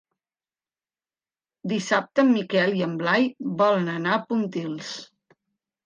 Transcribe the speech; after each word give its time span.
Dissabte 1.75 2.25
en 2.25 2.33
Miquel 2.39 2.75
i 2.81 2.83
en 2.89 2.99
Blai 3.05 3.31
volen 3.63 3.97
anar 4.01 4.19
a 4.19 4.27
Pontils. 4.33 4.95